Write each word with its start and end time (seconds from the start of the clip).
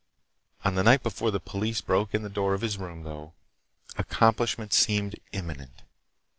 On 0.65 0.73
the 0.73 0.81
night 0.81 1.03
before 1.03 1.29
the 1.29 1.39
police 1.39 1.79
broke 1.79 2.15
in 2.15 2.23
the 2.23 2.27
door 2.29 2.55
of 2.55 2.61
his 2.61 2.79
room, 2.79 3.03
though, 3.03 3.33
accomplishment 3.99 4.73
seemed 4.73 5.19
imminent. 5.31 5.83